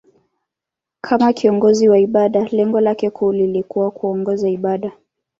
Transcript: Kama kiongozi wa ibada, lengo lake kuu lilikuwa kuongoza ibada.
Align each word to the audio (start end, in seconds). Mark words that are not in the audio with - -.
Kama 1.01 1.33
kiongozi 1.33 1.89
wa 1.89 1.99
ibada, 1.99 2.47
lengo 2.51 2.79
lake 2.81 3.09
kuu 3.09 3.33
lilikuwa 3.33 3.91
kuongoza 3.91 4.49
ibada. 4.49 4.91